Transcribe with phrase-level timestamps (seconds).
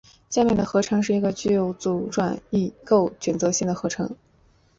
[0.31, 4.15] 下面的合成是一个具有阻转异构选择性的合成。